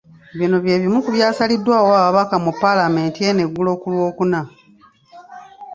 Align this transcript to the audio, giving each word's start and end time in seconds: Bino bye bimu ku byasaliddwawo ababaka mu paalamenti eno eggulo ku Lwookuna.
Bino 0.37 0.57
bye 0.63 0.75
bimu 0.81 0.99
ku 1.05 1.09
byasaliddwawo 1.15 1.89
ababaka 1.99 2.35
mu 2.45 2.51
paalamenti 2.61 3.19
eno 3.29 3.41
eggulo 3.45 3.71
ku 3.81 3.87
Lwookuna. 3.93 4.41